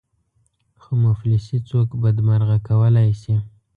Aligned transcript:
خو 0.81 0.91
مفلسي 1.05 1.57
څوک 1.69 1.87
بدمرغه 2.01 2.57
کولای 2.67 3.09
شي. 3.21 3.35